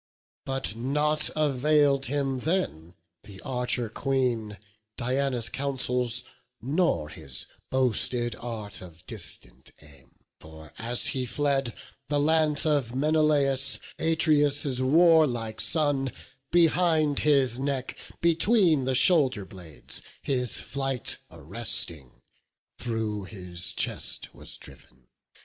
[0.47, 4.57] But nought avail'd him then the Archer Queen
[4.97, 6.23] Diana's counsels,
[6.59, 11.75] nor his boasted art Of distant aim; for as he fled,
[12.07, 16.11] the lance Of Menelaus, Atreus' warlike son,
[16.51, 22.23] Behind his neck, between the shoulder blades, His flight arresting,
[22.79, 25.09] through his chest was driv'n.